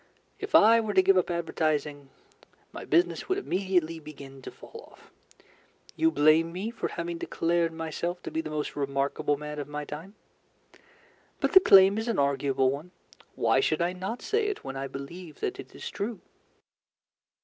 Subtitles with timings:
[0.39, 2.09] If I were to give up advertising,
[2.71, 5.11] my business would immediately begin to fall off.
[5.95, 9.85] You blame me for having declared myself to be the most remarkable man of my
[9.85, 10.15] time.
[11.39, 12.89] But the claim is an arguable one.
[13.35, 16.19] Why should I not say it when I believe that it is true?